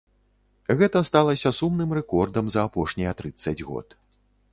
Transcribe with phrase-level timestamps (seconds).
[0.77, 3.87] Гэта сталася сумным рэкордам за апошнія трыццаць год.